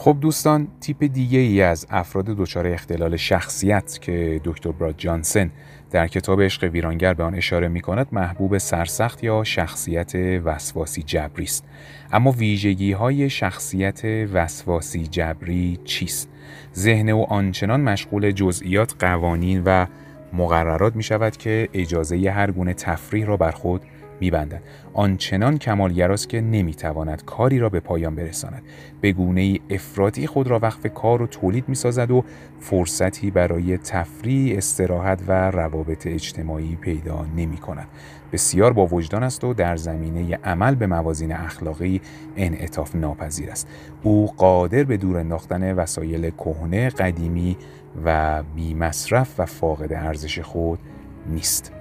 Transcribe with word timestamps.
خب 0.00 0.16
دوستان 0.20 0.68
تیپ 0.80 1.04
دیگه 1.04 1.38
ای 1.38 1.62
از 1.62 1.86
افراد 1.90 2.24
دچار 2.24 2.66
اختلال 2.66 3.16
شخصیت 3.16 3.98
که 4.00 4.40
دکتر 4.44 4.72
براد 4.72 4.94
جانسن 4.98 5.50
در 5.90 6.08
کتاب 6.08 6.42
عشق 6.42 6.64
ویرانگر 6.64 7.14
به 7.14 7.24
آن 7.24 7.34
اشاره 7.34 7.68
می 7.68 7.80
کند 7.80 8.06
محبوب 8.12 8.58
سرسخت 8.58 9.24
یا 9.24 9.44
شخصیت 9.44 10.14
وسواسی 10.44 11.02
جبری 11.02 11.44
است. 11.44 11.64
اما 12.12 12.30
ویژگی 12.30 12.92
های 12.92 13.30
شخصیت 13.30 14.04
وسواسی 14.32 15.06
جبری 15.06 15.78
چیست؟ 15.84 16.28
ذهن 16.74 17.08
او 17.08 17.32
آنچنان 17.32 17.80
مشغول 17.80 18.30
جزئیات 18.30 18.94
قوانین 19.04 19.62
و 19.64 19.86
مقررات 20.32 20.96
می 20.96 21.02
شود 21.02 21.36
که 21.36 21.68
اجازه 21.74 22.30
هر 22.30 22.50
گونه 22.50 22.74
تفریح 22.74 23.26
را 23.26 23.36
بر 23.36 23.50
خود 23.50 23.82
میبندد. 24.20 24.62
آنچنان 24.92 25.58
کمالگراست 25.58 26.28
که 26.28 26.40
نمی‌تواند 26.40 27.24
کاری 27.24 27.58
را 27.58 27.68
به 27.68 27.80
پایان 27.80 28.14
برساند. 28.14 28.62
به 29.00 29.12
گونه 29.12 29.40
ای 29.40 29.60
افراطی 29.70 30.26
خود 30.26 30.48
را 30.48 30.58
وقف 30.58 30.86
کار 30.94 31.22
و 31.22 31.26
تولید 31.26 31.68
می‌سازد 31.68 32.10
و 32.10 32.24
فرصتی 32.60 33.30
برای 33.30 33.78
تفریح 33.78 34.56
استراحت 34.56 35.22
و 35.28 35.50
روابط 35.50 36.06
اجتماعی 36.06 36.76
پیدا 36.76 37.26
نمی 37.36 37.56
کند 37.56 37.88
بسیار 38.32 38.72
با 38.72 38.86
وجدان 38.86 39.22
است 39.22 39.44
و 39.44 39.54
در 39.54 39.76
زمینه 39.76 40.36
عمل 40.36 40.74
به 40.74 40.86
موازین 40.86 41.32
اخلاقی 41.32 42.00
انعطاف 42.36 42.96
ناپذیر 42.96 43.50
است. 43.50 43.68
او 44.02 44.26
قادر 44.36 44.84
به 44.84 44.96
دور 44.96 45.16
انداختن 45.16 45.72
وسایل 45.72 46.30
کهنه 46.30 46.88
قدیمی 46.88 47.56
و 48.04 48.42
بی 48.42 48.74
مصرف 48.74 49.40
و 49.40 49.46
فاقد 49.46 49.92
ارزش 49.92 50.38
خود 50.38 50.78
نیست. 51.26 51.77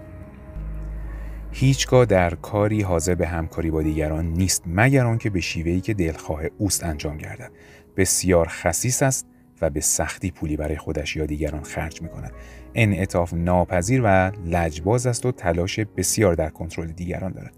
هیچگاه 1.59 2.05
در 2.05 2.35
کاری 2.35 2.81
حاضر 2.81 3.15
به 3.15 3.27
همکاری 3.27 3.71
با 3.71 3.81
دیگران 3.81 4.25
نیست 4.25 4.63
مگر 4.65 5.05
آنکه 5.05 5.29
به 5.29 5.39
شیوهی 5.39 5.81
که 5.81 5.93
دلخواه 5.93 6.41
اوست 6.57 6.83
انجام 6.83 7.17
گردد. 7.17 7.51
بسیار 7.97 8.47
خصیص 8.49 9.03
است 9.03 9.27
و 9.61 9.69
به 9.69 9.81
سختی 9.81 10.31
پولی 10.31 10.57
برای 10.57 10.77
خودش 10.77 11.15
یا 11.15 11.25
دیگران 11.25 11.63
خرج 11.63 12.01
می 12.01 12.09
کند 12.09 12.31
انعطاف 12.75 13.33
ناپذیر 13.33 14.01
و 14.03 14.31
لجباز 14.45 15.07
است 15.07 15.25
و 15.25 15.31
تلاش 15.31 15.79
بسیار 15.79 16.33
در 16.33 16.49
کنترل 16.49 16.87
دیگران 16.87 17.31
دارد. 17.31 17.53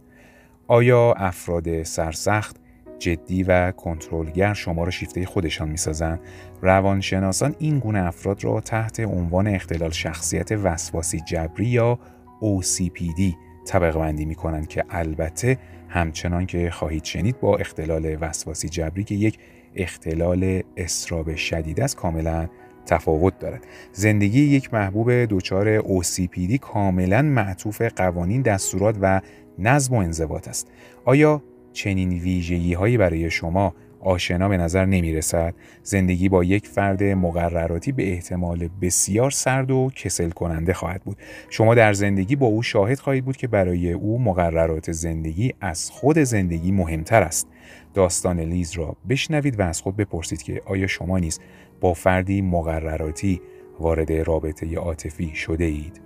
آیا 0.67 1.13
افراد 1.13 1.83
سرسخت 1.83 2.55
جدی 2.99 3.43
و 3.43 3.71
کنترلگر 3.71 4.53
شما 4.53 4.83
را 4.83 4.91
شیفته 4.91 5.25
خودشان 5.25 5.69
می‌سازند؟ 5.69 6.19
روانشناسان 6.61 7.55
این 7.59 7.79
گونه 7.79 7.99
افراد 7.99 8.43
را 8.43 8.61
تحت 8.61 8.99
عنوان 8.99 9.47
اختلال 9.47 9.91
شخصیت 9.91 10.51
وسواسی 10.51 11.19
جبری 11.19 11.65
یا 11.65 11.99
OCPD 12.41 13.48
طبقه 13.69 13.99
بندی 13.99 14.25
می 14.25 14.35
کنند 14.35 14.67
که 14.67 14.85
البته 14.89 15.57
همچنان 15.89 16.45
که 16.45 16.69
خواهید 16.71 17.03
شنید 17.03 17.39
با 17.39 17.57
اختلال 17.57 18.17
وسواسی 18.21 18.69
جبری 18.69 19.03
که 19.03 19.15
یک 19.15 19.39
اختلال 19.75 20.63
استراب 20.77 21.35
شدید 21.35 21.81
است 21.81 21.95
کاملا 21.95 22.47
تفاوت 22.85 23.39
دارد. 23.39 23.63
زندگی 23.93 24.41
یک 24.41 24.73
محبوب 24.73 25.11
دچار 25.11 25.81
OCPD 25.81 26.57
کاملا 26.61 27.21
معطوف 27.21 27.81
قوانین 27.81 28.41
دستورات 28.41 28.95
و 29.01 29.21
نظم 29.59 29.95
و 29.95 29.97
انضباط 29.97 30.47
است. 30.47 30.71
آیا 31.05 31.43
چنین 31.73 32.09
ویژگی 32.09 32.73
هایی 32.73 32.97
برای 32.97 33.31
شما 33.31 33.73
آشنا 33.99 34.49
به 34.49 34.57
نظر 34.57 34.85
نمی 34.85 35.13
رسد 35.13 35.55
زندگی 35.83 36.29
با 36.29 36.43
یک 36.43 36.67
فرد 36.67 37.03
مقرراتی 37.03 37.91
به 37.91 38.11
احتمال 38.11 38.69
بسیار 38.81 39.31
سرد 39.31 39.71
و 39.71 39.89
کسل 39.95 40.29
کننده 40.29 40.73
خواهد 40.73 41.03
بود. 41.03 41.17
شما 41.49 41.75
در 41.75 41.93
زندگی 41.93 42.35
با 42.35 42.47
او 42.47 42.63
شاهد 42.63 42.99
خواهید 42.99 43.25
بود 43.25 43.37
که 43.37 43.47
برای 43.47 43.91
او 43.91 44.21
مقررات 44.21 44.91
زندگی 44.91 45.53
از 45.61 45.91
خود 45.91 46.19
زندگی 46.19 46.71
مهمتر 46.71 47.23
است. 47.23 47.47
داستان 47.93 48.39
لیز 48.39 48.71
را 48.71 48.95
بشنوید 49.09 49.59
و 49.59 49.63
از 49.63 49.81
خود 49.81 49.95
بپرسید 49.95 50.41
که 50.41 50.61
آیا 50.65 50.87
شما 50.87 51.19
نیز 51.19 51.39
با 51.81 51.93
فردی 51.93 52.41
مقرراتی 52.41 53.41
وارد 53.79 54.11
رابطه 54.11 54.75
عاطفی 54.75 55.31
شده 55.35 55.65
اید؟ 55.65 56.01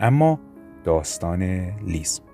اما 0.00 0.40
داستان 0.84 1.42
لیز. 1.86 2.29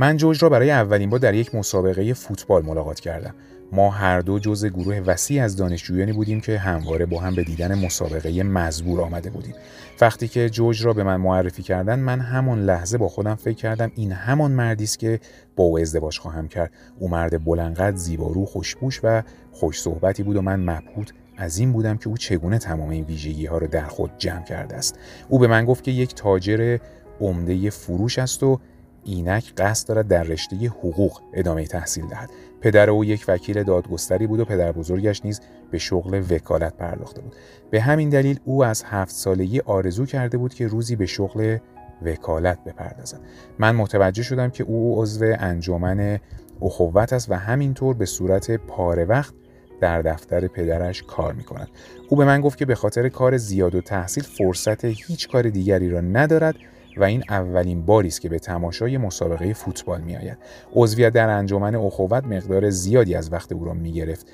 من 0.00 0.16
جوج 0.16 0.42
را 0.42 0.48
برای 0.48 0.70
اولین 0.70 1.10
بار 1.10 1.20
در 1.20 1.34
یک 1.34 1.54
مسابقه 1.54 2.14
فوتبال 2.14 2.64
ملاقات 2.64 3.00
کردم. 3.00 3.34
ما 3.72 3.90
هر 3.90 4.20
دو 4.20 4.38
جزء 4.38 4.68
گروه 4.68 5.00
وسیع 5.06 5.44
از 5.44 5.56
دانشجویانی 5.56 6.12
بودیم 6.12 6.40
که 6.40 6.58
همواره 6.58 7.06
با 7.06 7.20
هم 7.20 7.34
به 7.34 7.44
دیدن 7.44 7.84
مسابقه 7.84 8.42
مزبور 8.42 9.00
آمده 9.00 9.30
بودیم. 9.30 9.54
وقتی 10.00 10.28
که 10.28 10.50
جوج 10.50 10.84
را 10.84 10.92
به 10.92 11.02
من 11.02 11.16
معرفی 11.16 11.62
کردن 11.62 11.98
من 11.98 12.20
همان 12.20 12.62
لحظه 12.62 12.98
با 12.98 13.08
خودم 13.08 13.34
فکر 13.34 13.56
کردم 13.56 13.92
این 13.94 14.12
همان 14.12 14.50
مردی 14.50 14.84
است 14.84 14.98
که 14.98 15.20
با 15.56 15.64
او 15.64 15.78
ازدواج 15.78 16.18
خواهم 16.18 16.48
کرد. 16.48 16.70
او 16.98 17.08
مرد 17.08 17.44
بلندقد، 17.44 17.96
زیبارو، 17.96 18.46
خوشبوش 18.46 19.00
و 19.02 19.22
خوش 19.52 19.80
صحبتی 19.80 20.22
بود 20.22 20.36
و 20.36 20.42
من 20.42 20.60
مبهوت 20.60 21.12
از 21.36 21.58
این 21.58 21.72
بودم 21.72 21.96
که 21.96 22.08
او 22.08 22.16
چگونه 22.16 22.58
تمام 22.58 22.88
این 22.90 23.04
ویژگی 23.04 23.46
ها 23.46 23.58
را 23.58 23.66
در 23.66 23.86
خود 23.86 24.10
جمع 24.18 24.44
کرده 24.44 24.76
است. 24.76 24.98
او 25.28 25.38
به 25.38 25.46
من 25.46 25.64
گفت 25.64 25.84
که 25.84 25.90
یک 25.90 26.14
تاجر 26.14 26.78
عمده 27.20 27.70
فروش 27.70 28.18
است 28.18 28.42
و 28.42 28.60
اینک 29.08 29.52
قصد 29.56 29.88
دارد 29.88 30.08
در 30.08 30.22
رشته 30.22 30.56
حقوق 30.56 31.20
ادامه 31.32 31.66
تحصیل 31.66 32.06
دهد. 32.06 32.30
پدر 32.60 32.90
او 32.90 33.04
یک 33.04 33.24
وکیل 33.28 33.62
دادگستری 33.62 34.26
بود 34.26 34.40
و 34.40 34.44
پدر 34.44 34.72
بزرگش 34.72 35.24
نیز 35.24 35.40
به 35.70 35.78
شغل 35.78 36.22
وکالت 36.30 36.76
پرداخته 36.76 37.20
بود. 37.20 37.36
به 37.70 37.80
همین 37.80 38.08
دلیل 38.08 38.40
او 38.44 38.64
از 38.64 38.82
هفت 38.82 39.14
سالگی 39.14 39.60
آرزو 39.60 40.06
کرده 40.06 40.38
بود 40.38 40.54
که 40.54 40.66
روزی 40.66 40.96
به 40.96 41.06
شغل 41.06 41.58
وکالت 42.02 42.64
بپردازد. 42.64 43.20
من 43.58 43.76
متوجه 43.76 44.22
شدم 44.22 44.50
که 44.50 44.64
او 44.64 45.02
عضو 45.02 45.34
انجمن 45.38 46.18
اخوت 46.62 47.12
است 47.12 47.30
و 47.30 47.34
همینطور 47.34 47.94
به 47.94 48.06
صورت 48.06 48.50
پاره 48.50 49.04
وقت 49.04 49.34
در 49.80 50.02
دفتر 50.02 50.46
پدرش 50.46 51.02
کار 51.02 51.32
می 51.32 51.44
کند. 51.44 51.68
او 52.08 52.16
به 52.16 52.24
من 52.24 52.40
گفت 52.40 52.58
که 52.58 52.64
به 52.64 52.74
خاطر 52.74 53.08
کار 53.08 53.36
زیاد 53.36 53.74
و 53.74 53.80
تحصیل 53.80 54.24
فرصت 54.24 54.84
هیچ 54.84 55.28
کار 55.28 55.42
دیگری 55.42 55.90
را 55.90 56.00
ندارد 56.00 56.54
و 56.98 57.04
این 57.04 57.24
اولین 57.28 57.86
باری 57.86 58.08
است 58.08 58.20
که 58.20 58.28
به 58.28 58.38
تماشای 58.38 58.98
مسابقه 58.98 59.52
فوتبال 59.52 60.00
میآید. 60.00 60.38
عضویت 60.74 61.12
در 61.12 61.28
انجمن 61.28 61.74
اخوت 61.74 62.24
مقدار 62.24 62.70
زیادی 62.70 63.14
از 63.14 63.32
وقت 63.32 63.52
او 63.52 63.64
را 63.64 63.74
می‌گرفت 63.74 64.26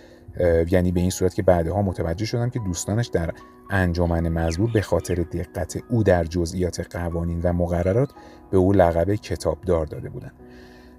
یعنی 0.71 0.93
به 0.93 1.01
این 1.01 1.11
صورت 1.11 1.35
که 1.35 1.43
بعدها 1.43 1.83
متوجه 1.83 2.27
شدم 2.27 2.51
که 2.51 2.59
دوستانش 2.59 3.07
در 3.07 3.31
انجمن 3.71 4.29
مزبور 4.29 4.71
به 4.73 4.83
خاطر 4.83 5.15
دقت 5.15 5.79
او 5.91 6.03
در 6.03 6.25
جزئیات 6.25 6.97
قوانین 6.97 7.41
و 7.43 7.53
مقررات 7.53 8.11
به 8.51 8.59
او 8.59 8.73
لقب 8.73 9.15
کتابدار 9.15 9.87
داده 9.87 10.09
بودند. 10.09 10.33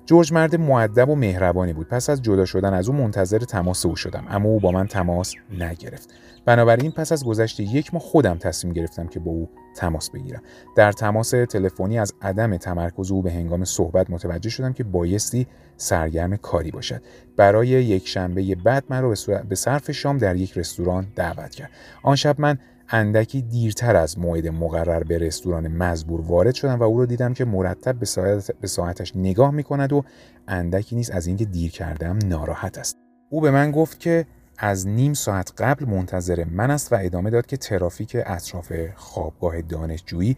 جورج 0.05 0.33
مرد 0.33 0.55
معدب 0.55 1.09
و 1.09 1.15
مهربانی 1.15 1.73
بود. 1.73 1.87
پس 1.87 2.09
از 2.09 2.21
جدا 2.21 2.45
شدن 2.45 2.73
از 2.73 2.89
او 2.89 2.95
منتظر 2.95 3.39
تماس 3.39 3.85
او 3.85 3.95
شدم 3.95 4.25
اما 4.29 4.49
او 4.49 4.59
با 4.59 4.71
من 4.71 4.87
تماس 4.87 5.33
نگرفت. 5.59 6.13
بنابراین 6.45 6.91
پس 6.91 7.11
از 7.11 7.25
گذشت 7.25 7.59
یک 7.59 7.93
ماه 7.93 8.03
خودم 8.03 8.37
تصمیم 8.37 8.73
گرفتم 8.73 9.07
که 9.07 9.19
با 9.19 9.31
او 9.31 9.49
تماس 9.75 10.09
بگیرم. 10.09 10.41
در 10.75 10.91
تماس 10.91 11.29
تلفنی 11.29 11.99
از 11.99 12.13
عدم 12.21 12.57
تمرکز 12.57 13.11
او 13.11 13.21
به 13.21 13.31
هنگام 13.31 13.65
صحبت 13.65 14.09
متوجه 14.09 14.49
شدم 14.49 14.73
که 14.73 14.83
بایستی 14.83 15.47
سرگرم 15.77 16.37
کاری 16.37 16.71
باشد. 16.71 17.01
برای 17.37 17.67
یک 17.67 18.07
شنبه 18.07 18.55
بعد 18.55 18.83
من 18.89 19.01
را 19.01 19.13
به 19.49 19.55
صرف 19.55 19.91
شام 19.91 20.17
در 20.17 20.35
یک 20.35 20.57
رستوران 20.57 21.07
دعوت 21.15 21.55
کرد. 21.55 21.69
آن 22.03 22.15
شب 22.15 22.35
من 22.41 22.57
اندکی 22.89 23.41
دیرتر 23.41 23.95
از 23.95 24.19
موعد 24.19 24.47
مقرر 24.47 25.03
به 25.03 25.17
رستوران 25.17 25.67
مزبور 25.67 26.21
وارد 26.21 26.53
شدم 26.53 26.79
و 26.79 26.83
او 26.83 26.99
را 26.99 27.05
دیدم 27.05 27.33
که 27.33 27.45
مرتب 27.45 27.99
به, 27.99 28.05
ساعت 28.05 28.51
به 28.61 28.67
ساعتش 28.67 29.15
نگاه 29.15 29.51
می 29.51 29.63
کند 29.63 29.93
و 29.93 30.03
اندکی 30.47 30.95
نیز 30.95 31.09
از 31.09 31.27
اینکه 31.27 31.45
دیر 31.45 31.71
کردم 31.71 32.19
ناراحت 32.25 32.77
است. 32.77 32.97
او 33.29 33.41
به 33.41 33.51
من 33.51 33.71
گفت 33.71 33.99
که 33.99 34.25
از 34.57 34.87
نیم 34.87 35.13
ساعت 35.13 35.53
قبل 35.57 35.85
منتظر 35.85 36.43
من 36.43 36.71
است 36.71 36.93
و 36.93 36.97
ادامه 37.01 37.29
داد 37.29 37.45
که 37.45 37.57
ترافیک 37.57 38.17
اطراف 38.25 38.73
خوابگاه 38.95 39.61
دانشجویی 39.61 40.37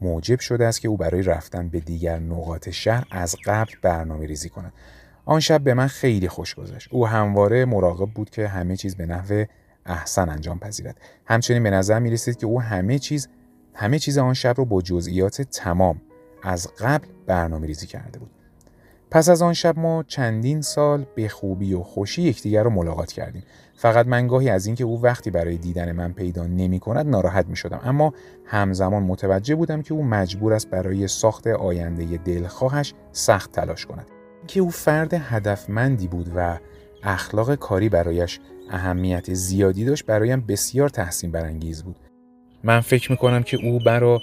موجب 0.00 0.40
شده 0.40 0.66
است 0.66 0.80
که 0.80 0.88
او 0.88 0.96
برای 0.96 1.22
رفتن 1.22 1.68
به 1.68 1.80
دیگر 1.80 2.18
نقاط 2.18 2.68
شهر 2.68 3.06
از 3.10 3.36
قبل 3.44 3.72
برنامه 3.82 4.26
ریزی 4.26 4.48
کند. 4.48 4.72
آن 5.24 5.40
شب 5.40 5.60
به 5.60 5.74
من 5.74 5.86
خیلی 5.86 6.28
خوش 6.28 6.54
گذشت. 6.54 6.88
او 6.92 7.06
همواره 7.06 7.64
مراقب 7.64 8.10
بود 8.10 8.30
که 8.30 8.48
همه 8.48 8.76
چیز 8.76 8.96
به 8.96 9.06
نحو 9.06 9.44
احسن 9.86 10.28
انجام 10.28 10.58
پذیرد. 10.58 11.00
همچنین 11.26 11.62
به 11.62 11.70
نظر 11.70 11.98
می 11.98 12.10
رسید 12.10 12.36
که 12.36 12.46
او 12.46 12.60
همه 12.60 12.98
چیز 12.98 13.28
همه 13.74 13.98
چیز 13.98 14.18
آن 14.18 14.34
شب 14.34 14.54
را 14.58 14.64
با 14.64 14.82
جزئیات 14.82 15.42
تمام 15.42 16.00
از 16.42 16.68
قبل 16.78 17.06
برنامه 17.26 17.66
ریزی 17.66 17.86
کرده 17.86 18.18
بود. 18.18 18.30
پس 19.10 19.28
از 19.28 19.42
آن 19.42 19.52
شب 19.52 19.78
ما 19.78 20.02
چندین 20.02 20.62
سال 20.62 21.06
به 21.14 21.28
خوبی 21.28 21.74
و 21.74 21.82
خوشی 21.82 22.22
یکدیگر 22.22 22.62
را 22.62 22.70
ملاقات 22.70 23.12
کردیم. 23.12 23.42
فقط 23.74 24.06
من 24.06 24.26
گاهی 24.26 24.50
از 24.50 24.66
اینکه 24.66 24.84
او 24.84 25.02
وقتی 25.02 25.30
برای 25.30 25.56
دیدن 25.56 25.92
من 25.92 26.12
پیدا 26.12 26.46
نمی 26.46 26.80
کند 26.80 27.06
ناراحت 27.06 27.46
می 27.46 27.56
شدم. 27.56 27.80
اما 27.84 28.12
همزمان 28.44 29.02
متوجه 29.02 29.54
بودم 29.54 29.82
که 29.82 29.94
او 29.94 30.04
مجبور 30.04 30.52
است 30.52 30.70
برای 30.70 31.08
ساخت 31.08 31.46
آینده 31.46 32.16
دلخواهش 32.16 32.94
سخت 33.12 33.52
تلاش 33.52 33.86
کند. 33.86 34.06
که 34.46 34.60
او 34.60 34.70
فرد 34.70 35.14
هدفمندی 35.14 36.08
بود 36.08 36.32
و 36.36 36.58
اخلاق 37.02 37.54
کاری 37.54 37.88
برایش 37.88 38.40
اهمیت 38.70 39.34
زیادی 39.34 39.84
داشت 39.84 40.06
برایم 40.06 40.40
بسیار 40.40 40.88
تحسین 40.88 41.30
برانگیز 41.30 41.82
بود. 41.82 41.96
من 42.64 42.80
فکر 42.80 43.10
می‌کنم 43.10 43.42
که 43.42 43.66
او 43.66 43.78
برا 43.78 44.20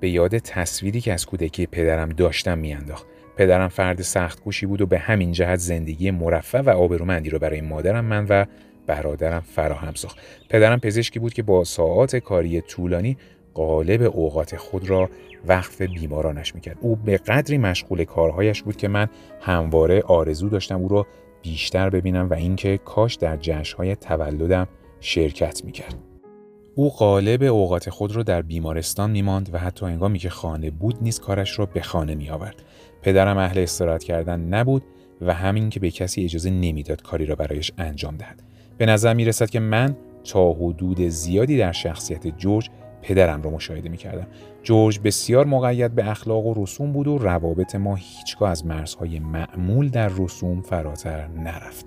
به 0.00 0.10
یاد 0.10 0.38
تصویری 0.38 1.00
که 1.00 1.12
از 1.12 1.26
کودکی 1.26 1.66
پدرم 1.66 2.08
داشتم 2.08 2.58
میانداخت 2.58 3.06
پدرم 3.36 3.68
فرد 3.68 4.02
سخت 4.02 4.40
کوشی 4.40 4.66
بود 4.66 4.80
و 4.80 4.86
به 4.86 4.98
همین 4.98 5.32
جهت 5.32 5.58
زندگی 5.58 6.10
مرفه 6.10 6.58
و 6.58 6.70
آبرومندی 6.70 7.30
را 7.30 7.38
برای 7.38 7.60
مادرم 7.60 8.04
من 8.04 8.26
و 8.28 8.44
برادرم 8.86 9.40
فراهم 9.40 9.94
ساخت. 9.94 10.18
پدرم 10.48 10.80
پزشکی 10.80 11.18
بود 11.18 11.34
که 11.34 11.42
با 11.42 11.64
ساعات 11.64 12.16
کاری 12.16 12.60
طولانی 12.60 13.16
قالب 13.54 14.02
اوقات 14.02 14.56
خود 14.56 14.90
را 14.90 15.10
وقف 15.46 15.82
بیمارانش 15.82 16.54
می‌کرد. 16.54 16.76
او 16.80 16.96
به 16.96 17.16
قدری 17.16 17.58
مشغول 17.58 18.04
کارهایش 18.04 18.62
بود 18.62 18.76
که 18.76 18.88
من 18.88 19.08
همواره 19.40 20.02
آرزو 20.02 20.48
داشتم 20.48 20.80
او 20.80 20.88
را 20.88 21.06
بیشتر 21.42 21.90
ببینم 21.90 22.30
و 22.30 22.34
اینکه 22.34 22.78
کاش 22.78 23.14
در 23.14 23.36
جشنهای 23.36 23.96
تولدم 23.96 24.68
شرکت 25.00 25.64
می‌کرد. 25.64 25.94
او 26.74 26.90
قالب 26.90 27.42
اوقات 27.42 27.90
خود 27.90 28.16
را 28.16 28.22
در 28.22 28.42
بیمارستان 28.42 29.10
میماند 29.10 29.54
و 29.54 29.58
حتی 29.58 29.86
هنگامی 29.86 30.18
که 30.18 30.30
خانه 30.30 30.70
بود 30.70 30.96
نیز 31.00 31.20
کارش 31.20 31.58
را 31.58 31.66
به 31.66 31.82
خانه 31.82 32.14
می 32.14 32.30
آورد. 32.30 32.62
پدرم 33.06 33.38
اهل 33.38 33.58
استراحت 33.58 34.04
کردن 34.04 34.40
نبود 34.40 34.82
و 35.20 35.34
همین 35.34 35.70
که 35.70 35.80
به 35.80 35.90
کسی 35.90 36.24
اجازه 36.24 36.50
نمی‌داد 36.50 37.02
کاری 37.02 37.26
را 37.26 37.34
برایش 37.34 37.72
انجام 37.78 38.16
دهد. 38.16 38.42
به 38.78 38.86
نظر 38.86 39.14
می 39.14 39.24
رسد 39.24 39.50
که 39.50 39.60
من 39.60 39.96
تا 40.24 40.52
حدود 40.52 41.00
زیادی 41.00 41.58
در 41.58 41.72
شخصیت 41.72 42.26
جورج 42.38 42.70
پدرم 43.02 43.42
را 43.42 43.50
مشاهده 43.50 43.88
می 43.88 43.96
کردم. 43.96 44.26
جورج 44.62 45.00
بسیار 45.04 45.46
مقید 45.46 45.94
به 45.94 46.10
اخلاق 46.10 46.46
و 46.46 46.62
رسوم 46.62 46.92
بود 46.92 47.06
و 47.06 47.18
روابط 47.18 47.74
ما 47.74 47.94
هیچگاه 47.94 48.50
از 48.50 48.66
مرزهای 48.66 49.18
معمول 49.18 49.88
در 49.88 50.10
رسوم 50.18 50.60
فراتر 50.60 51.28
نرفت. 51.28 51.86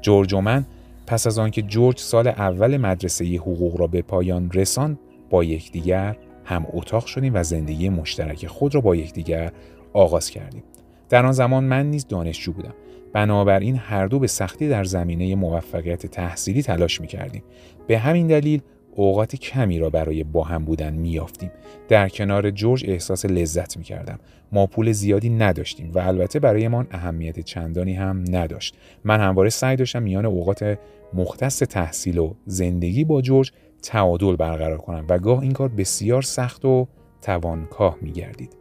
جورج 0.00 0.32
و 0.32 0.40
من 0.40 0.66
پس 1.06 1.26
از 1.26 1.38
آنکه 1.38 1.62
جورج 1.62 1.98
سال 1.98 2.28
اول 2.28 2.76
مدرسه 2.76 3.24
حقوق 3.24 3.80
را 3.80 3.86
به 3.86 4.02
پایان 4.02 4.50
رساند 4.54 4.98
با 5.30 5.44
یکدیگر 5.44 6.16
هم 6.44 6.66
اتاق 6.72 7.06
شدیم 7.06 7.34
و 7.34 7.42
زندگی 7.42 7.88
مشترک 7.88 8.46
خود 8.46 8.74
را 8.74 8.80
با 8.80 8.96
یکدیگر 8.96 9.52
آغاز 9.92 10.30
کردیم. 10.30 10.62
در 11.08 11.26
آن 11.26 11.32
زمان 11.32 11.64
من 11.64 11.90
نیز 11.90 12.06
دانشجو 12.06 12.52
بودم. 12.52 12.74
بنابراین 13.12 13.76
هر 13.76 14.06
دو 14.06 14.18
به 14.18 14.26
سختی 14.26 14.68
در 14.68 14.84
زمینه 14.84 15.34
موفقیت 15.34 16.06
تحصیلی 16.06 16.62
تلاش 16.62 17.00
می 17.00 17.06
کردیم. 17.06 17.42
به 17.86 17.98
همین 17.98 18.26
دلیل 18.26 18.60
اوقات 18.94 19.36
کمی 19.36 19.78
را 19.78 19.90
برای 19.90 20.24
با 20.24 20.44
هم 20.44 20.64
بودن 20.64 20.94
میافتیم 20.94 21.50
در 21.88 22.08
کنار 22.08 22.50
جورج 22.50 22.84
احساس 22.88 23.24
لذت 23.24 23.76
می 23.76 23.84
کردم 23.84 24.18
ما 24.52 24.66
پول 24.66 24.92
زیادی 24.92 25.30
نداشتیم 25.30 25.90
و 25.94 25.98
البته 25.98 26.38
برایمان 26.38 26.86
اهمیت 26.90 27.40
چندانی 27.40 27.94
هم 27.94 28.24
نداشت 28.30 28.76
من 29.04 29.20
همواره 29.20 29.50
سعی 29.50 29.76
داشتم 29.76 30.02
میان 30.02 30.26
اوقات 30.26 30.78
مختص 31.14 31.58
تحصیل 31.58 32.18
و 32.18 32.34
زندگی 32.46 33.04
با 33.04 33.22
جورج 33.22 33.52
تعادل 33.82 34.36
برقرار 34.36 34.78
کنم 34.78 35.06
و 35.08 35.18
گاه 35.18 35.40
این 35.40 35.52
کار 35.52 35.68
بسیار 35.68 36.22
سخت 36.22 36.64
و 36.64 36.88
توانکاه 37.22 37.96
می 38.02 38.12
گردید. 38.12 38.59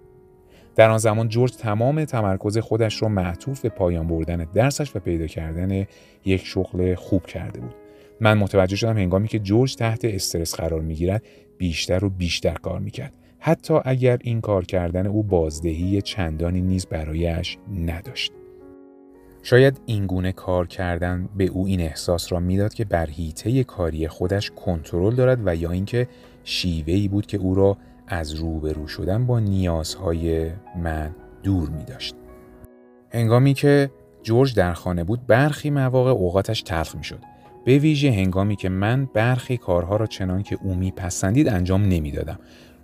در 0.80 0.90
آن 0.90 0.98
زمان 0.98 1.28
جورج 1.28 1.52
تمام 1.52 2.06
تمرکز 2.06 2.58
خودش 2.58 3.02
را 3.02 3.10
معطوف 3.10 3.62
به 3.62 3.70
پایان 3.70 4.08
بردن 4.08 4.48
درسش 4.54 4.96
و 4.96 5.00
پیدا 5.00 5.28
کردن 5.28 5.86
یک 6.26 6.46
شغل 6.46 6.96
خوب 6.96 7.26
کرده 7.26 7.60
بود. 7.60 7.76
من 8.20 8.38
متوجه 8.38 8.76
شدم 8.76 8.98
هنگامی 8.98 9.28
که 9.28 9.40
جورج 9.40 9.76
تحت 9.76 10.06
استرس 10.06 10.56
قرار 10.56 10.82
می‌گیرد 10.82 11.24
بیشتر 11.58 12.06
و 12.06 12.10
بیشتر 12.10 12.54
کار 12.54 12.80
می‌کرد 12.80 13.14
حتی 13.40 13.74
اگر 13.86 14.18
این 14.22 14.42
کار 14.42 14.66
کردن 14.66 15.08
او 15.08 15.24
بازدهی 15.24 16.02
چندانی 16.02 16.62
نیز 16.62 16.86
برایش 16.86 17.58
نداشت 17.86 18.32
شاید 19.44 19.82
این 19.86 20.06
گونه 20.06 20.32
کار 20.32 20.68
کردن 20.68 21.30
به 21.38 21.46
او 21.46 21.66
این 21.66 21.82
احساس 21.82 22.32
را 22.32 22.40
می‌داد 22.40 22.74
که 22.74 22.86
بر 22.86 23.06
حیطه 23.06 23.64
کاری 23.64 24.08
خودش 24.08 24.52
کنترل 24.52 25.16
دارد 25.16 25.40
و 25.46 25.56
یا 25.56 25.72
اینکه 25.72 26.08
شیوهی 26.44 27.08
بود 27.08 27.26
که 27.26 27.38
او 27.38 27.56
را 27.56 27.78
از 28.10 28.34
روبرو 28.34 28.88
شدن 28.88 29.26
با 29.26 29.40
نیازهای 29.40 30.52
من 30.84 31.16
دور 31.44 31.70
می 31.70 31.84
داشت. 31.84 32.16
هنگامی 33.14 33.54
که 33.54 33.92
جورج 34.24 34.56
در 34.56 34.74
خانه 34.74 35.04
بود 35.04 35.28
برخی 35.28 35.70
مواقع 35.70 36.12
اوقاتش 36.12 36.62
تلخ 36.62 36.96
می 36.96 37.04
شد. 37.04 37.20
به 37.66 37.78
ویژه 37.78 38.12
هنگامی 38.12 38.56
که 38.56 38.70
من 38.70 39.06
برخی 39.14 39.58
کارها 39.58 39.96
را 39.96 40.06
چنان 40.06 40.44
که 40.44 40.58
او 40.64 40.76
میپسندید 40.76 41.48
انجام 41.48 41.86
نمی‌دادم 41.86 42.40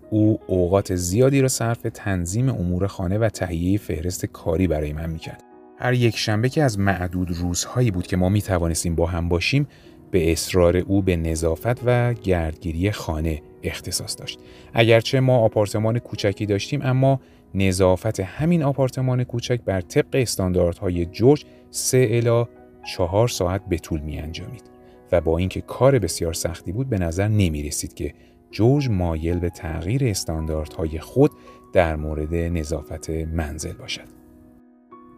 او 0.10 0.40
اوقات 0.48 0.96
زیادی 0.96 1.42
را 1.42 1.48
صرف 1.48 1.82
تنظیم 1.94 2.50
امور 2.50 2.88
خانه 2.88 3.18
و 3.18 3.30
تهیه 3.30 3.78
فهرست 3.78 4.26
کاری 4.26 4.68
برای 4.68 4.94
من 4.94 5.10
می‌کرد 5.10 5.44
هر 5.78 5.94
یک 5.94 6.18
شنبه 6.18 6.50
که 6.50 6.64
از 6.64 6.80
معدود 6.80 7.32
روزهایی 7.32 7.92
بود 7.92 8.08
که 8.08 8.18
ما 8.18 8.30
می 8.30 8.42
توانستیم 8.42 8.96
با 8.96 9.06
هم 9.06 9.30
باشیم 9.30 9.68
به 10.12 10.32
اصرار 10.32 10.78
او 10.78 11.02
به 11.02 11.16
نظافت 11.16 11.80
و 11.86 12.14
گردگیری 12.14 12.92
خانه 12.92 13.42
اختصاص 13.64 14.20
داشت 14.20 14.40
اگرچه 14.74 15.20
ما 15.20 15.38
آپارتمان 15.38 16.00
کوچکی 16.00 16.46
داشتیم 16.46 16.82
اما 16.84 17.20
نظافت 17.56 18.20
همین 18.20 18.64
آپارتمان 18.64 19.24
کوچک 19.24 19.62
بر 19.66 19.82
طبق 19.82 20.08
استانداردهای 20.14 21.06
جورج 21.06 21.46
سه 21.72 22.08
الا 22.12 22.48
چهار 22.86 23.28
ساعت 23.28 23.62
به 23.70 23.78
طول 23.78 24.00
می 24.00 24.20
انجامید 24.20 24.64
و 25.12 25.22
با 25.22 25.38
اینکه 25.38 25.62
کار 25.62 26.00
بسیار 26.00 26.34
سختی 26.34 26.72
بود 26.72 26.90
به 26.90 26.98
نظر 26.98 27.28
نمی 27.28 27.64
رسید 27.64 27.94
که 27.94 28.14
جورج 28.52 28.90
مایل 28.90 29.40
به 29.40 29.50
تغییر 29.50 30.06
استانداردهای 30.06 31.00
خود 31.00 31.32
در 31.74 31.96
مورد 31.96 32.36
نظافت 32.36 33.10
منزل 33.10 33.74
باشد. 33.74 34.16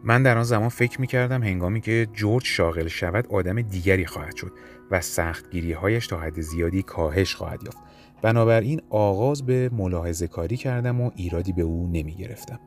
من 0.03 0.23
در 0.23 0.37
آن 0.37 0.43
زمان 0.43 0.69
فکر 0.69 1.01
می 1.01 1.07
کردم 1.07 1.43
هنگامی 1.43 1.81
که 1.81 2.07
جورج 2.13 2.45
شاغل 2.45 2.87
شود 2.87 3.27
آدم 3.27 3.61
دیگری 3.61 4.05
خواهد 4.05 4.35
شد 4.35 4.51
و 4.91 5.01
سختگیری 5.01 5.71
هایش 5.71 6.07
تا 6.07 6.17
حد 6.17 6.41
زیادی 6.41 6.83
کاهش 6.83 7.35
خواهد 7.35 7.63
یافت. 7.63 7.77
بنابراین 8.21 8.81
آغاز 8.89 9.45
به 9.45 9.69
ملاحظه 9.73 10.27
کاری 10.27 10.57
کردم 10.57 11.01
و 11.01 11.11
ایرادی 11.15 11.53
به 11.53 11.61
او 11.61 11.87
نمی 11.87 12.13
گرفتم. 12.13 12.59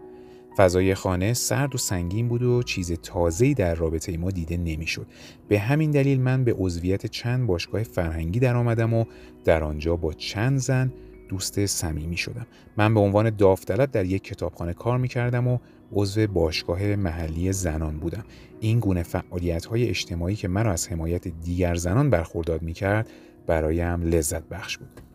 فضای 0.56 0.94
خانه 0.94 1.34
سرد 1.34 1.75
و 1.75 1.78
سنگین 1.78 2.28
بود 2.28 2.43
و 2.43 2.62
چیز 2.62 2.93
تازه‌ای 2.93 3.55
در 3.55 3.75
رابطه 3.75 4.17
ما 4.17 4.31
دیده 4.31 4.56
نمی‌شد. 4.56 5.06
به 5.49 5.58
همین 5.58 5.90
دلیل 5.90 6.20
من 6.20 6.44
به 6.44 6.55
عضویت 6.58 7.06
چند 7.06 7.46
باشگاه 7.46 7.82
فرهنگی 7.82 8.40
در 8.40 8.56
آمدم 8.56 8.94
و 8.94 9.05
در 9.44 9.64
آنجا 9.64 9.96
با 9.96 10.12
چند 10.12 10.58
زن 10.58 10.93
دوست 11.28 11.66
صمیمی 11.66 12.16
شدم. 12.16 12.46
من 12.76 12.94
به 12.94 13.00
عنوان 13.00 13.31
داوطلب 13.31 13.90
در 13.90 14.05
یک 14.05 14.25
کتابخانه 14.25 14.73
کار 14.73 14.99
می 14.99 15.08
کردم 15.08 15.49
و 15.49 15.58
عضو 15.92 16.26
باشگاه 16.26 16.82
محلی 16.96 17.52
زنان 17.52 17.98
بودم. 17.98 18.25
این 18.60 18.81
گونه 18.81 19.02
فعالیت 19.02 19.64
های 19.64 19.88
اجتماعی 19.88 20.37
که 20.37 20.48
مرا 20.48 20.72
از 20.72 20.88
حمایت 20.88 21.28
دیگر 21.28 21.75
زنان 21.75 22.10
برخوردار 22.10 22.58
می 22.58 22.72
کرد 22.72 23.10
برایم 23.46 24.02
لذت 24.02 24.48
بخش 24.48 24.78
بود. 24.78 25.09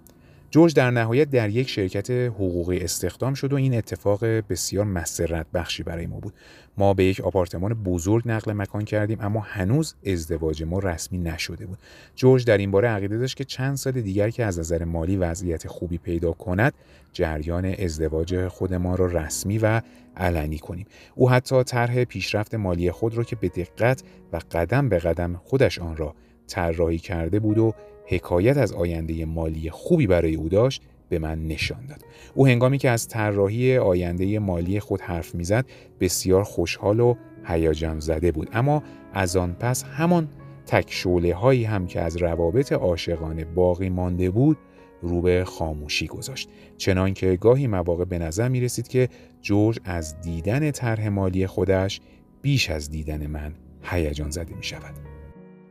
جورج 0.56 0.74
در 0.74 0.92
نهایت 0.92 1.30
در 1.30 1.50
یک 1.50 1.70
شرکت 1.70 2.12
حقوقی 2.12 2.80
استخدام 2.80 3.34
شد 3.34 3.54
و 3.54 3.56
این 3.56 3.78
اتفاق 3.78 4.26
بسیار 4.26 4.86
مسرت 4.86 5.46
بخشی 5.54 5.84
برای 5.84 6.06
ما 6.06 6.20
بود. 6.20 6.34
ما 6.78 6.94
به 6.94 7.04
یک 7.04 7.22
آپارتمان 7.22 7.74
بزرگ 7.74 8.24
نقل 8.26 8.54
مکان 8.54 8.86
کردیم 8.86 9.18
اما 9.22 9.40
هنوز 9.40 9.96
ازدواج 10.06 10.64
ما 10.64 10.80
رسمی 10.80 11.18
نشده 11.18 11.66
بود. 11.66 11.78
جورج 12.16 12.46
در 12.46 12.58
این 12.58 12.72
باره 12.72 12.88
عقیده 12.88 13.18
داشت 13.18 13.38
که 13.38 13.44
چند 13.44 13.76
سال 13.76 13.94
دیگر 13.94 14.30
که 14.30 14.46
از 14.46 14.60
نظر 14.60 14.84
مالی 14.84 15.18
وضعیت 15.18 15.68
خوبی 15.68 15.98
پیدا 15.98 16.32
کند 16.32 16.74
جریان 17.14 17.66
ازدواج 17.66 18.48
خود 18.48 18.74
ما 18.74 18.96
را 18.96 19.06
رسمی 19.06 19.58
و 19.58 19.82
علنی 20.18 20.58
کنیم. 20.58 20.86
او 21.16 21.30
حتی 21.30 21.64
طرح 21.64 22.04
پیشرفت 22.04 22.56
مالی 22.56 22.92
خود 22.92 23.18
را 23.18 23.24
که 23.24 23.36
به 23.36 23.50
دقت 23.50 24.04
و 24.34 24.40
قدم 24.52 24.90
به 24.90 25.00
قدم 25.00 25.42
خودش 25.44 25.80
آن 25.80 25.98
را 25.98 26.16
طراحی 26.48 26.98
کرده 26.98 27.40
بود 27.40 27.58
و 27.58 27.74
حکایت 28.06 28.58
از 28.58 28.74
آینده 28.74 29.26
مالی 29.26 29.70
خوبی 29.70 30.08
برای 30.08 30.36
او 30.36 30.50
داشت 30.50 30.82
به 31.10 31.20
من 31.20 31.48
نشان 31.48 31.86
داد. 31.86 32.06
او 32.34 32.48
هنگامی 32.48 32.78
که 32.78 32.90
از 32.90 33.08
طراحی 33.08 33.78
آینده 33.78 34.40
مالی 34.40 34.80
خود 34.80 35.02
حرف 35.02 35.36
می‌زد 35.36 35.66
بسیار 36.00 36.44
خوشحال 36.44 37.00
و 37.00 37.16
هیجان 37.46 38.00
زده 38.00 38.32
بود 38.32 38.50
اما 38.54 38.84
از 39.14 39.38
آن 39.38 39.54
پس 39.60 39.84
همان 39.84 40.28
تک 40.66 41.08
هایی 41.36 41.64
هم 41.64 41.88
که 41.88 42.02
از 42.02 42.18
روابط 42.18 42.72
عاشقانه 42.74 43.46
باقی 43.46 43.90
مانده 43.90 44.30
بود 44.30 44.58
رو 45.02 45.22
به 45.22 45.44
خاموشی 45.46 46.08
گذاشت 46.08 46.50
چنان 46.78 47.14
که 47.14 47.36
گاهی 47.36 47.68
مواقع 47.68 48.06
به 48.06 48.18
نظر 48.18 48.50
می 48.50 48.62
رسید 48.62 48.88
که 48.88 49.10
جورج 49.42 49.80
از 49.84 50.22
دیدن 50.22 50.72
طرح 50.72 51.10
مالی 51.10 51.48
خودش 51.48 52.02
بیش 52.42 52.70
از 52.70 52.90
دیدن 52.90 53.28
من 53.28 53.54
هیجان 53.84 54.30
زده 54.30 54.56
می 54.56 54.64
شود. 54.64 55.15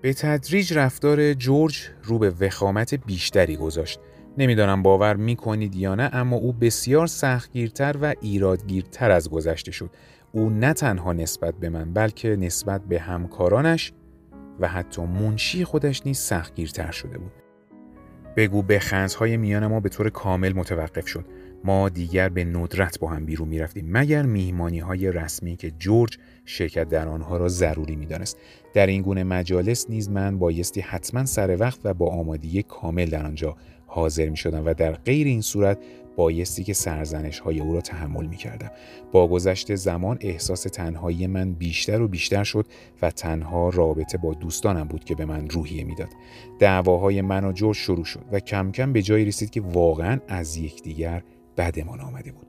به 0.04 0.14
تدریج 0.14 0.75
رفتار 0.75 1.34
جورج 1.34 1.88
رو 2.02 2.18
به 2.18 2.30
وخامت 2.40 2.94
بیشتری 2.94 3.56
گذاشت. 3.56 4.00
نمی‌دانم 4.38 4.82
باور 4.82 5.16
می 5.16 5.37
کنید 5.37 5.75
یا 5.75 5.94
نه 5.94 6.11
اما 6.12 6.37
او 6.37 6.52
بسیار 6.52 7.06
سختگیرتر 7.06 7.96
و 8.02 8.14
ایرادگیرتر 8.20 9.11
از 9.11 9.30
گذشته 9.30 9.73
شد. 9.73 9.90
او 10.32 10.50
نه 10.50 10.73
تنها 10.73 11.12
نسبت 11.12 11.54
به 11.54 11.68
من 11.68 11.92
بلکه 11.92 12.37
نسبت 12.37 12.84
به 12.84 13.00
همکارانش 13.00 13.92
و 14.61 14.68
حتی 14.68 15.02
منشی 15.02 15.64
خودش 15.64 16.06
نیز 16.06 16.18
سختگیرتر 16.18 16.90
شده 16.90 17.18
بود. 17.18 17.32
بگو 18.37 18.62
به 18.62 18.78
خنزهای 18.78 19.37
میان 19.37 19.66
ما 19.66 19.80
به 19.80 19.88
طور 19.88 20.11
کامل 20.11 20.52
متوقف 20.52 21.06
شد. 21.06 21.25
ما 21.64 21.88
دیگر 21.88 22.28
به 22.28 22.44
ندرت 22.44 22.99
با 22.99 23.09
هم 23.09 23.26
بیرون 23.26 23.52
رفتیم 23.52 23.87
مگر 23.88 24.23
میهمانی 24.23 24.78
های 24.78 25.12
رسمی 25.12 25.56
که 25.56 25.71
جورج 25.71 26.18
شرکت 26.44 26.88
در 26.88 27.09
آنها 27.09 27.37
را 27.37 27.49
ضروری 27.49 27.97
می‌دانست 27.97 28.37
در 28.75 28.87
این 28.87 29.02
گونه 29.02 29.25
مجالس 29.25 29.90
نیز 29.90 30.11
من 30.11 30.38
بایستی 30.38 30.80
حتما 30.80 31.25
سر 31.25 31.56
وقت 31.61 31.80
و 31.85 31.94
با 31.94 32.06
آمادگی 32.06 32.62
کامل 32.62 33.06
در 33.06 33.26
آنجا 33.26 33.56
حاضر 33.87 34.28
می 34.28 34.37
شدم 34.37 34.66
و 34.66 34.75
در 34.75 34.92
غیر 34.92 35.26
این 35.26 35.40
صورت 35.40 35.78
بایستی 36.16 36.64
که 36.64 36.73
سرزنش 36.73 37.38
های 37.38 37.61
او 37.61 37.75
را 37.75 37.80
تحمل 37.80 38.26
می 38.26 38.37
کردم. 38.37 38.71
با 39.12 39.28
گذشت 39.28 39.75
زمان 39.75 40.18
احساس 40.21 40.62
تنهایی 40.62 41.26
من 41.26 41.52
بیشتر 41.52 42.02
و 42.02 42.09
بیشتر 42.09 42.44
شد 42.44 42.66
و 43.02 43.11
تنها 43.11 43.68
رابطه 43.68 44.18
با 44.18 44.35
دوستانم 44.35 44.85
بود 44.85 45.04
که 45.04 45.14
به 45.14 45.25
من 45.25 45.49
روحیه 45.49 45.85
می‌داد. 45.85 46.09
دعواهای 46.59 47.23
من 47.23 47.44
و 47.44 47.52
جورج 47.52 47.76
شروع 47.76 48.04
شد 48.04 48.25
و 48.33 48.40
کم 48.40 48.73
کم 48.73 48.92
به 48.92 49.02
جایی 49.02 49.25
رسید 49.25 49.50
که 49.50 49.61
واقعا 49.61 50.21
از 50.28 50.56
یکدیگر 50.56 51.23
بدمان 51.56 52.00
آمده 52.00 52.32
بود. 52.32 52.46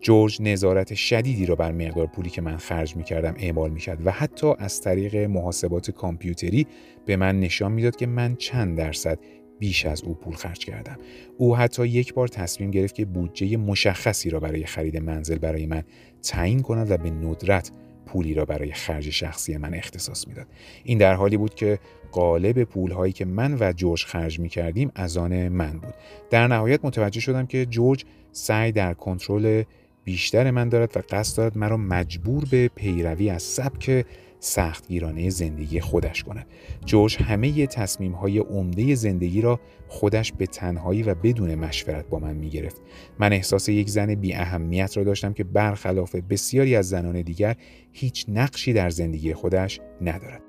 جورج 0.00 0.42
نظارت 0.42 0.94
شدیدی 0.94 1.46
را 1.46 1.54
بر 1.54 1.72
مقدار 1.72 2.06
پولی 2.06 2.30
که 2.30 2.42
من 2.42 2.56
خرج 2.56 2.96
می 2.96 3.04
کردم 3.04 3.34
اعمال 3.38 3.70
می 3.70 3.80
کرد 3.80 4.06
و 4.06 4.10
حتی 4.10 4.52
از 4.58 4.80
طریق 4.80 5.16
محاسبات 5.16 5.90
کامپیوتری 5.90 6.66
به 7.06 7.16
من 7.16 7.40
نشان 7.40 7.72
می‌داد 7.72 7.96
که 7.96 8.06
من 8.06 8.36
چند 8.36 8.78
درصد 8.78 9.18
بیش 9.58 9.86
از 9.86 10.02
او 10.02 10.14
پول 10.14 10.34
خرج 10.34 10.58
کردم. 10.58 10.98
او 11.38 11.56
حتی 11.56 11.86
یک 11.86 12.14
بار 12.14 12.28
تصمیم 12.28 12.70
گرفت 12.70 12.94
که 12.94 13.04
بودجه 13.04 13.56
مشخصی 13.56 14.30
را 14.30 14.40
برای 14.40 14.64
خرید 14.64 14.96
منزل 14.96 15.38
برای 15.38 15.66
من 15.66 15.82
تعیین 16.22 16.60
کند 16.60 16.90
و 16.90 16.96
به 16.96 17.10
ندرت 17.10 17.70
پولی 18.06 18.34
را 18.34 18.44
برای 18.44 18.72
خرج 18.72 19.10
شخصی 19.10 19.56
من 19.56 19.74
اختصاص 19.74 20.28
می‌داد. 20.28 20.46
این 20.84 20.98
در 20.98 21.14
حالی 21.14 21.36
بود 21.36 21.54
که 21.54 21.78
قالب 22.12 22.64
پول 22.64 22.90
هایی 22.90 23.12
که 23.12 23.24
من 23.24 23.56
و 23.60 23.72
جورج 23.72 24.04
خرج 24.04 24.40
می 24.40 24.48
کردیم 24.48 24.90
از 24.94 25.16
آن 25.16 25.48
من 25.48 25.72
بود. 25.72 25.94
در 26.30 26.46
نهایت 26.46 26.84
متوجه 26.84 27.20
شدم 27.20 27.46
که 27.46 27.66
جورج 27.66 28.04
سعی 28.32 28.72
در 28.72 28.94
کنترل 28.94 29.62
بیشتر 30.04 30.50
من 30.50 30.68
دارد 30.68 30.96
و 30.96 31.00
قصد 31.10 31.36
دارد 31.36 31.58
مرا 31.58 31.76
مجبور 31.76 32.44
به 32.50 32.68
پیروی 32.74 33.30
از 33.30 33.42
سبک 33.42 34.06
سختگیرانه 34.40 35.30
زندگی 35.30 35.80
خودش 35.80 36.24
کند. 36.24 36.46
جورج 36.86 37.16
همه 37.16 37.66
تصمیم 37.66 38.12
های 38.12 38.38
عمده 38.38 38.94
زندگی 38.94 39.40
را 39.40 39.60
خودش 39.88 40.32
به 40.32 40.46
تنهایی 40.46 41.02
و 41.02 41.14
بدون 41.14 41.54
مشورت 41.54 42.08
با 42.08 42.18
من 42.18 42.36
می 42.36 42.50
گرفت. 42.50 42.82
من 43.18 43.32
احساس 43.32 43.68
یک 43.68 43.88
زن 43.88 44.14
بی 44.14 44.34
اهمیت 44.34 44.96
را 44.96 45.04
داشتم 45.04 45.32
که 45.32 45.44
برخلاف 45.44 46.14
بسیاری 46.14 46.76
از 46.76 46.88
زنان 46.88 47.22
دیگر 47.22 47.56
هیچ 47.92 48.24
نقشی 48.28 48.72
در 48.72 48.90
زندگی 48.90 49.34
خودش 49.34 49.80
ندارد. 50.00 50.47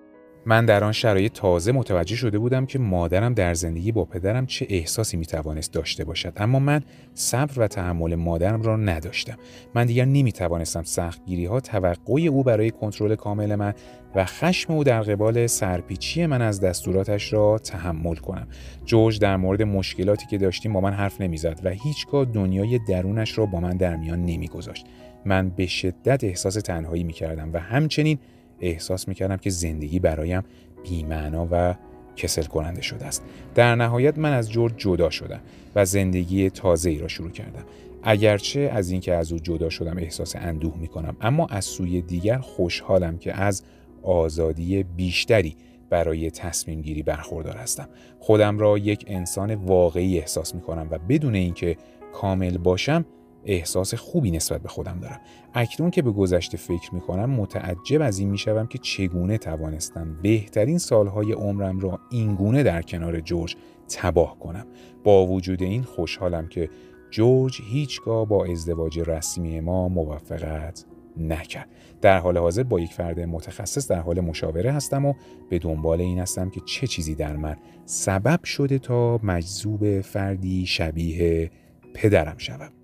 من 0.50 0.65
در 0.65 0.84
آن 0.84 0.91
شرایط 0.91 1.34
تازه 1.34 1.72
متوجه 1.72 2.15
شده 2.15 2.39
بودم 2.39 2.65
که 2.65 2.79
مادرم 2.79 3.34
در 3.34 3.53
زندگی 3.53 3.91
با 3.91 4.06
پدرم 4.06 4.46
چه 4.46 4.68
احساسی 4.70 5.18
می 5.18 5.25
توانست 5.25 5.74
داشته 5.74 6.03
باشد. 6.03 6.34
اما 6.38 6.60
من 6.60 6.82
صبر 7.13 7.60
و 7.60 7.68
تحمل 7.68 8.15
مادرم 8.15 8.62
را 8.62 8.77
نداشتم. 8.77 9.38
من 9.75 9.86
دیگر 9.86 10.06
نمی 10.06 10.32
توانستم 10.32 10.84
سختگیری 10.84 11.46
ها 11.46 11.60
توقع 11.60 12.27
او 12.32 12.44
برای 12.44 12.72
کنترل 12.72 13.15
کامل 13.15 13.56
من 13.56 13.74
و 14.15 14.25
خشم 14.25 14.74
او 14.74 14.84
در 14.84 15.01
قبال 15.01 15.48
سرپیچی 15.48 16.25
من 16.25 16.41
از 16.41 16.62
دستوراتش 16.62 17.34
را 17.34 17.58
تحمل 17.58 18.15
کنم. 18.15 18.48
جورج 18.86 19.20
در 19.20 19.38
مورد 19.38 19.62
مشکلاتی 19.62 20.25
که 20.27 20.38
داشتیم 20.38 20.74
با 20.74 20.82
من 20.82 20.94
حرف 20.94 21.22
نمی‌زد 21.22 21.60
و 21.63 21.70
هیچگاه 21.70 22.25
دنیای 22.25 22.79
درونش 22.88 23.38
را 23.38 23.46
با 23.46 23.60
من 23.60 23.77
در 23.77 23.96
میان 23.96 24.25
نمیگذاشت. 24.25 24.86
من 25.25 25.50
به 25.50 25.68
شدت 25.68 26.24
احساس 26.24 26.53
تنهایی 26.53 27.03
می 27.03 27.13
کردم 27.13 27.53
و 27.53 27.60
همچنین 27.60 28.20
احساس 28.62 29.08
می‌کردم 29.08 29.38
که 29.38 29.50
زندگی 29.50 30.00
برایم 30.00 30.44
بیمعنا 30.84 31.48
و 31.51 31.75
کسل 32.16 32.44
کننده 32.44 32.82
شده 32.82 33.06
است. 33.06 33.24
در 33.56 33.75
نهایت 33.75 34.18
من 34.18 34.34
از 34.34 34.51
جورج 34.51 34.74
جدا 34.78 35.10
شدم 35.10 35.39
و 35.75 35.86
زندگی 35.86 36.50
تازه 36.50 36.89
ای 36.89 36.98
را 36.98 37.08
شروع 37.08 37.32
کردم. 37.32 37.63
اگرچه 38.04 38.60
از 38.74 38.92
اینکه 38.92 39.13
از 39.13 39.32
او 39.32 39.39
جدا 39.39 39.70
شدم 39.70 39.98
احساس 39.98 40.36
اندوه 40.36 40.78
می 40.78 40.88
کنم 40.88 41.16
اما 41.22 41.48
از 41.48 41.66
سوی 41.66 42.01
دیگر 42.01 42.38
خوشحالم 42.38 43.18
که 43.18 43.34
از 43.34 43.63
آزادی 44.04 44.84
بیشتری 44.84 45.56
برای 45.89 46.32
تصمیم 46.32 46.82
گیری 46.82 47.04
برخوردار 47.04 47.58
هستم. 47.58 47.89
خودم 48.20 48.60
را 48.60 48.78
یک 48.78 49.06
انسان 49.08 49.56
واقعی 49.56 50.20
احساس 50.20 50.56
می 50.56 50.62
کنم 50.62 50.88
و 50.92 51.00
بدون 51.10 51.36
اینکه 51.36 51.78
کامل 52.13 52.58
باشم 52.58 53.06
احساس 53.46 53.93
خوبی 53.93 54.31
نسبت 54.31 54.62
به 54.62 54.69
خودم 54.69 55.00
دارم. 55.00 55.19
اکنون 55.53 55.91
که 55.91 56.01
به 56.01 56.12
گذشته 56.12 56.58
فکر 56.58 56.96
می 56.96 57.01
کنم 57.01 57.29
متعجب 57.29 58.01
از 58.01 58.19
این 58.19 58.29
می 58.29 58.38
شوم 58.38 58.67
که 58.67 58.77
چگونه 58.77 59.38
توانستم 59.38 60.17
بهترین 60.22 60.77
سالهای 60.77 61.31
عمرم 61.31 61.79
را 61.79 62.00
اینگونه 62.12 62.63
در 62.63 62.81
کنار 62.81 63.19
جورج 63.19 63.55
تباه 63.89 64.39
کنم. 64.39 64.65
با 65.03 65.27
وجود 65.27 65.63
این 65.63 65.84
خوشحالم 65.84 66.48
که 66.48 66.69
جورج 67.12 67.62
هیچگاه 67.62 68.27
با 68.27 68.46
ازدواج 68.46 69.00
رسمی 69.00 69.60
ما 69.60 69.89
موفقت 69.89 70.86
نکرد. 71.17 71.69
در 72.01 72.19
حال 72.19 72.38
حاضر 72.38 72.63
با 72.63 72.79
یک 72.79 72.93
فرد 72.93 73.19
متخصص 73.19 73.91
در 73.91 74.00
حال 74.00 74.19
مشاوره 74.19 74.72
هستم 74.72 75.05
و 75.05 75.13
به 75.50 75.60
دنبال 75.60 76.01
این 76.01 76.19
هستم 76.19 76.50
که 76.50 76.62
چه 76.65 76.88
چیزی 76.88 77.15
در 77.15 77.36
من 77.36 77.55
سبب 77.86 78.43
شده 78.43 78.79
تا 78.79 79.19
مجذوب 79.24 80.01
فردی 80.01 80.65
شبیه 80.65 81.51
پدرم 81.93 82.38
شوم. 82.38 82.79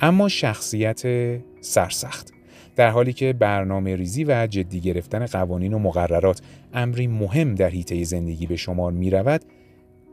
اما 0.00 0.28
شخصیت 0.28 1.02
سرسخت. 1.60 2.32
در 2.76 2.90
حالی 2.90 3.12
که 3.12 3.32
برنامه 3.32 3.96
ریزی 3.96 4.24
و 4.24 4.46
جدی 4.46 4.80
گرفتن 4.80 5.26
قوانین 5.26 5.74
و 5.74 5.78
مقررات 5.78 6.40
امری 6.74 7.06
مهم 7.06 7.54
در 7.54 7.68
حیطه 7.68 8.04
زندگی 8.04 8.46
به 8.46 8.56
شمار 8.56 8.92
می 8.92 9.10
رود 9.10 9.40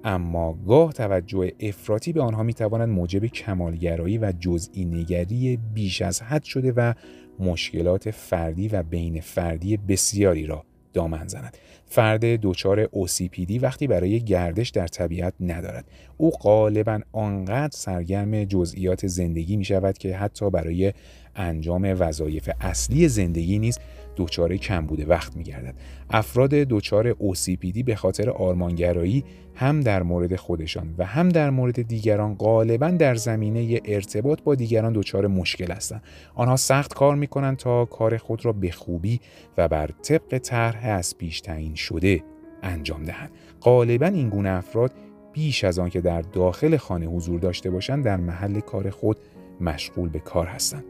اما 0.03 0.57
گاه 0.67 0.93
توجه 0.93 1.51
افراطی 1.59 2.13
به 2.13 2.21
آنها 2.21 2.43
می 2.43 2.53
تواند 2.53 2.89
موجب 2.89 3.25
کمالگرایی 3.25 4.17
و 4.17 4.33
جزئی 4.39 4.85
نگری 4.85 5.59
بیش 5.73 6.01
از 6.01 6.21
حد 6.21 6.43
شده 6.43 6.71
و 6.71 6.93
مشکلات 7.39 8.11
فردی 8.11 8.67
و 8.67 8.83
بین 8.83 9.21
فردی 9.21 9.77
بسیاری 9.77 10.45
را 10.45 10.65
دامن 10.93 11.27
زند. 11.27 11.57
فرد 11.85 12.25
دچار 12.25 12.85
OCPD 12.85 13.63
وقتی 13.63 13.87
برای 13.87 14.19
گردش 14.21 14.69
در 14.69 14.87
طبیعت 14.87 15.33
ندارد. 15.39 15.85
او 16.17 16.31
غالبا 16.31 16.99
آنقدر 17.11 17.77
سرگرم 17.77 18.43
جزئیات 18.43 19.07
زندگی 19.07 19.57
می 19.57 19.65
شود 19.65 19.97
که 19.97 20.17
حتی 20.17 20.49
برای 20.49 20.93
انجام 21.35 21.95
وظایف 21.99 22.49
اصلی 22.61 23.07
زندگی 23.07 23.59
نیز 23.59 23.79
دچار 24.17 24.57
بوده 24.87 25.05
وقت 25.05 25.37
میگردد. 25.37 25.75
افراد 26.09 26.49
دچار 26.49 27.13
OCPD 27.13 27.83
به 27.83 27.95
خاطر 27.95 28.29
آرمانگرایی 28.29 29.23
هم 29.55 29.79
در 29.79 30.03
مورد 30.03 30.35
خودشان 30.35 30.95
و 30.97 31.05
هم 31.05 31.29
در 31.29 31.49
مورد 31.49 31.81
دیگران 31.81 32.35
غالبا 32.35 32.89
در 32.89 33.15
زمینه 33.15 33.81
ارتباط 33.85 34.41
با 34.41 34.55
دیگران 34.55 34.93
دچار 34.93 35.27
مشکل 35.27 35.71
هستند. 35.71 36.01
آنها 36.35 36.55
سخت 36.55 36.93
کار 36.93 37.15
می 37.15 37.27
کنند 37.27 37.57
تا 37.57 37.85
کار 37.85 38.17
خود 38.17 38.45
را 38.45 38.51
به 38.51 38.71
خوبی 38.71 39.19
و 39.57 39.67
بر 39.67 39.89
طبق 40.01 40.37
طرح 40.37 40.85
از 40.85 41.17
پیش 41.17 41.41
تعیین 41.41 41.75
شده 41.75 42.23
انجام 42.63 43.03
دهند. 43.03 43.31
غالبا 43.61 44.05
این 44.05 44.29
گونه 44.29 44.49
افراد 44.49 44.91
بیش 45.33 45.63
از 45.63 45.79
آن 45.79 45.89
که 45.89 46.01
در 46.01 46.21
داخل 46.21 46.77
خانه 46.77 47.05
حضور 47.05 47.39
داشته 47.39 47.69
باشند 47.69 48.05
در 48.05 48.17
محل 48.17 48.59
کار 48.59 48.89
خود 48.89 49.17
مشغول 49.61 50.09
به 50.09 50.19
کار 50.19 50.47
هستند. 50.47 50.83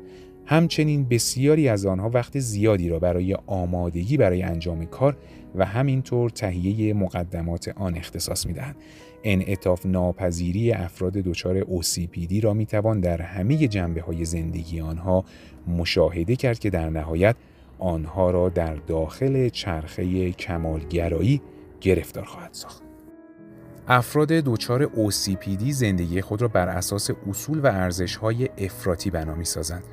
همچنین 0.45 1.05
بسیاری 1.05 1.69
از 1.69 1.85
آنها 1.85 2.09
وقت 2.09 2.39
زیادی 2.39 2.89
را 2.89 2.99
برای 2.99 3.37
آمادگی 3.47 4.17
برای 4.17 4.43
انجام 4.43 4.85
کار 4.85 5.17
و 5.55 5.65
همینطور 5.65 6.29
تهیه 6.29 6.93
مقدمات 6.93 7.67
آن 7.75 7.95
اختصاص 7.95 8.45
می 8.45 8.53
دهند. 8.53 8.75
انعطاف 9.23 9.85
ناپذیری 9.85 10.71
افراد 10.71 11.13
دچار 11.13 11.61
OCPD 11.61 12.43
را 12.43 12.53
می 12.53 12.65
توان 12.65 12.99
در 12.99 13.21
همه 13.21 13.67
جنبه 13.67 14.01
های 14.01 14.25
زندگی 14.25 14.81
آنها 14.81 15.25
مشاهده 15.67 16.35
کرد 16.35 16.59
که 16.59 16.69
در 16.69 16.89
نهایت 16.89 17.35
آنها 17.79 18.31
را 18.31 18.49
در 18.49 18.75
داخل 18.75 19.49
چرخه 19.49 20.31
کمالگرایی 20.31 21.41
گرفتار 21.81 22.23
خواهد 22.23 22.53
ساخت. 22.53 22.83
افراد 23.87 24.27
دچار 24.27 24.85
OCPD 24.85 25.69
زندگی 25.69 26.21
خود 26.21 26.41
را 26.41 26.47
بر 26.47 26.69
اساس 26.69 27.09
اصول 27.29 27.59
و 27.59 27.67
ارزش‌های 27.67 28.49
افراطی 28.57 29.09
بنا 29.09 29.35
می‌سازند 29.35 29.83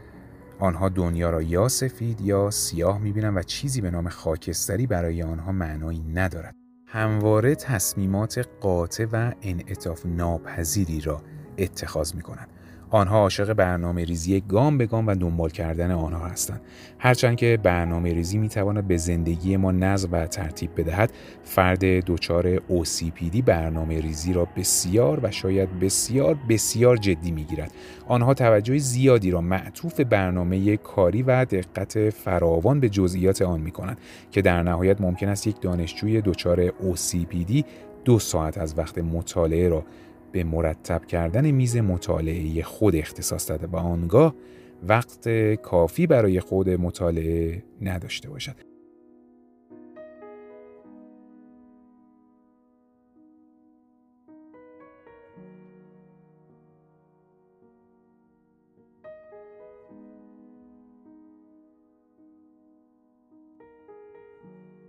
آنها 0.61 0.89
دنیا 0.89 1.31
را 1.31 1.43
یا 1.43 1.69
سفید 1.69 2.21
یا 2.21 2.51
سیاه 2.51 2.99
می‌بینند 2.99 3.37
و 3.37 3.43
چیزی 3.43 3.81
به 3.81 3.91
نام 3.91 4.09
خاکستری 4.09 4.87
برای 4.87 5.23
آنها 5.23 5.53
معنایی 5.53 6.05
ندارد. 6.15 6.55
همواره 6.87 7.55
تصمیمات 7.55 8.49
قاطع 8.61 9.07
و 9.13 9.33
انعطاف 9.43 10.07
ناپذیری 10.07 11.01
را 11.01 11.23
اتخاذ 11.59 12.15
می 12.15 12.23
کنند. 12.23 12.49
آنها 12.91 13.19
عاشق 13.19 13.53
برنامه 13.53 14.05
ریزی 14.05 14.41
گام 14.41 14.79
به 14.79 14.87
گام 14.87 15.07
و 15.07 15.15
دنبال 15.15 15.51
کردن 15.51 15.91
آنها 15.91 16.27
هستند. 16.27 16.61
هرچند 16.99 17.37
که 17.37 17.59
برنامه 17.63 18.15
ریزی 18.15 18.39
می 18.39 18.49
تواند 18.49 18.89
به 18.89 18.97
زندگی 18.97 19.57
ما 19.57 19.73
نظم 19.73 20.09
و 20.13 20.27
ترتیب 20.27 20.71
بدهد، 20.77 21.13
فرد 21.45 21.85
دچار 21.85 22.57
OCPD 22.57 23.43
برنامه 23.47 24.01
ریزی 24.01 24.33
را 24.33 24.49
بسیار 24.57 25.21
و 25.23 25.31
شاید 25.31 25.81
بسیار 25.81 26.39
بسیار 26.49 26.97
جدی 26.97 27.31
می 27.31 27.45
گیرد. 27.45 27.73
آنها 28.09 28.35
توجه 28.35 28.79
زیادی 28.79 29.31
را 29.31 29.41
معطوف 29.41 30.01
برنامه 30.01 30.77
کاری 30.77 31.23
و 31.23 31.45
دقت 31.45 32.11
فراوان 32.11 32.81
به 32.81 32.89
جزئیات 32.89 33.43
آن 33.43 33.61
می 33.61 33.71
کنند 33.71 33.99
که 34.31 34.43
در 34.43 34.63
نهایت 34.63 35.01
ممکن 35.01 35.29
است 35.29 35.47
یک 35.47 35.61
دانشجوی 35.61 36.21
دچار 36.21 36.69
OCPD 36.69 37.65
دو 38.05 38.19
ساعت 38.19 38.59
از 38.59 38.79
وقت 38.79 38.99
مطالعه 38.99 39.69
را 39.69 39.85
به 40.33 40.45
مرتب 40.45 41.05
کردن 41.05 41.51
میز 41.51 41.77
مطالعه 41.77 42.63
خود 42.63 42.97
اختصاص 42.97 43.51
داده 43.51 43.67
و 43.67 43.77
آنگاه 43.77 44.35
وقت 44.83 45.29
کافی 45.55 46.07
برای 46.07 46.41
خود 46.41 46.71
مطالعه 46.71 47.63
نداشته 47.83 48.31
باشد. 48.31 48.70